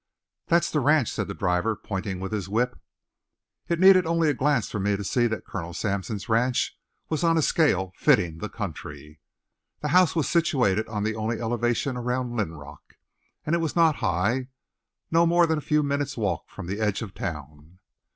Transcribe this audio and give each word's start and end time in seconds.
"That's 0.47 0.71
the 0.71 0.79
ranch," 0.79 1.11
said 1.11 1.27
the 1.27 1.35
driver, 1.35 1.75
pointing 1.75 2.19
with 2.19 2.31
his 2.31 2.49
whip. 2.49 2.75
It 3.69 3.79
needed 3.79 4.07
only 4.07 4.29
a 4.29 4.33
glance 4.33 4.67
for 4.67 4.79
me 4.79 4.95
to 4.97 5.03
see 5.03 5.27
that 5.27 5.45
Colonel 5.45 5.75
Sampson's 5.75 6.27
ranch 6.27 6.75
was 7.09 7.23
on 7.23 7.37
a 7.37 7.41
scale 7.43 7.93
fitting 7.97 8.39
the 8.39 8.49
country. 8.49 9.19
The 9.81 9.89
house 9.89 10.15
was 10.15 10.27
situated 10.27 10.87
on 10.87 11.03
the 11.03 11.13
only 11.15 11.39
elevation 11.39 11.97
around 11.97 12.31
Linrock, 12.35 12.97
and 13.45 13.53
it 13.53 13.59
was 13.59 13.75
not 13.75 13.97
high, 13.97 14.47
nor 15.11 15.27
more 15.27 15.45
than 15.45 15.59
a 15.59 15.61
few 15.61 15.83
minutes' 15.83 16.17
walk 16.17 16.49
from 16.49 16.65
the 16.65 16.79
edge 16.79 17.03
of 17.03 17.13
town. 17.13 17.77